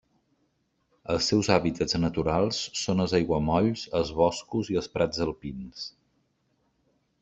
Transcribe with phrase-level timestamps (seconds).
[1.15, 5.89] Els seus hàbitats naturals són els aiguamolls, els boscos i els prats alpins.